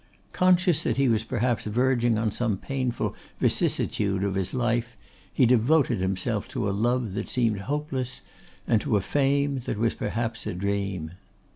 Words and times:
Conscious 0.33 0.81
that 0.81 0.97
he 0.97 1.07
was 1.07 1.23
perhaps 1.23 1.65
verging 1.65 2.17
on 2.17 2.31
some 2.31 2.57
painful 2.57 3.13
vicissitude 3.39 4.23
of 4.23 4.33
his 4.33 4.51
life, 4.51 4.97
he 5.31 5.45
devoted 5.45 5.99
himself 5.99 6.47
to 6.47 6.67
a 6.67 6.71
love 6.73 7.13
that 7.13 7.29
seemed 7.29 7.59
hopeless, 7.59 8.21
and 8.67 8.81
to 8.81 8.97
a 8.97 9.01
fame 9.01 9.59
that 9.65 9.77
was 9.77 9.93
perhaps 9.93 10.47
a 10.47 10.55
dream. 10.55 11.11